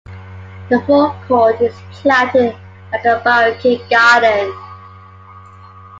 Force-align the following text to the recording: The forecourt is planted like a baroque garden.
The 0.71 0.81
forecourt 0.87 1.61
is 1.61 1.75
planted 1.91 2.55
like 2.91 3.05
a 3.05 3.21
baroque 3.23 3.87
garden. 3.87 4.51